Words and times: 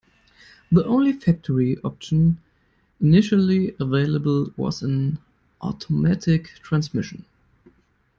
The 0.71 0.83
only 0.87 1.13
factory 1.13 1.77
option 1.83 2.39
initially 3.01 3.75
available 3.79 4.51
was 4.57 4.81
an 4.81 5.19
automatic 5.61 6.45
transmission. 6.63 7.23